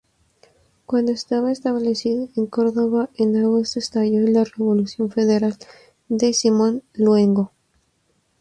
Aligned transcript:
Cuando 0.87 1.11
estaba 1.11 1.51
establecido 1.51 2.27
en 2.35 2.47
Córdoba, 2.47 3.11
en 3.17 3.35
agosto, 3.37 3.77
estalló 3.77 4.21
la 4.21 4.45
revolución 4.45 5.11
federal 5.11 5.55
de 6.09 6.33
Simón 6.33 6.81
Luengo. 6.95 7.51